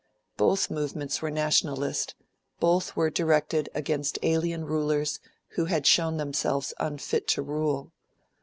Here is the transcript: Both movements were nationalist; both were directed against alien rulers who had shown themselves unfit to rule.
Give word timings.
Both 0.35 0.71
movements 0.71 1.21
were 1.21 1.29
nationalist; 1.29 2.15
both 2.59 2.95
were 2.95 3.11
directed 3.11 3.69
against 3.75 4.17
alien 4.23 4.65
rulers 4.65 5.19
who 5.49 5.65
had 5.65 5.85
shown 5.85 6.17
themselves 6.17 6.73
unfit 6.79 7.27
to 7.27 7.43
rule. 7.43 7.91